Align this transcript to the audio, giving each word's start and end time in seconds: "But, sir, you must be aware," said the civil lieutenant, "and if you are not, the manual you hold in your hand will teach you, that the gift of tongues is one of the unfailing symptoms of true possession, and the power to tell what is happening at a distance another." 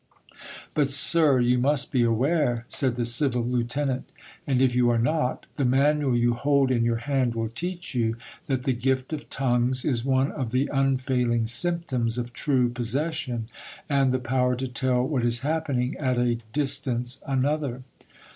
"But, 0.73 0.89
sir, 0.89 1.39
you 1.39 1.59
must 1.59 1.91
be 1.91 2.01
aware," 2.01 2.65
said 2.67 2.95
the 2.95 3.05
civil 3.05 3.43
lieutenant, 3.43 4.09
"and 4.47 4.59
if 4.59 4.73
you 4.73 4.89
are 4.89 4.97
not, 4.97 5.45
the 5.57 5.63
manual 5.63 6.17
you 6.17 6.33
hold 6.33 6.71
in 6.71 6.83
your 6.83 6.95
hand 7.05 7.35
will 7.35 7.49
teach 7.49 7.93
you, 7.93 8.15
that 8.47 8.63
the 8.63 8.73
gift 8.73 9.13
of 9.13 9.29
tongues 9.29 9.85
is 9.85 10.03
one 10.03 10.31
of 10.31 10.49
the 10.49 10.67
unfailing 10.73 11.45
symptoms 11.45 12.17
of 12.17 12.33
true 12.33 12.69
possession, 12.69 13.45
and 13.87 14.11
the 14.11 14.17
power 14.17 14.55
to 14.55 14.67
tell 14.67 15.03
what 15.07 15.23
is 15.23 15.41
happening 15.41 15.95
at 15.97 16.17
a 16.17 16.39
distance 16.51 17.21
another." 17.27 17.83